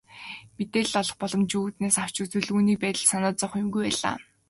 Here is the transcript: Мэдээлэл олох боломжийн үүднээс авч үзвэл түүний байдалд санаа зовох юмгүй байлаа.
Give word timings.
Мэдээлэл 0.57 0.99
олох 1.01 1.17
боломжийн 1.19 1.63
үүднээс 1.65 1.97
авч 2.03 2.15
үзвэл 2.23 2.47
түүний 2.49 2.77
байдалд 2.81 3.09
санаа 3.11 3.33
зовох 3.39 3.61
юмгүй 3.63 3.81
байлаа. 3.85 4.15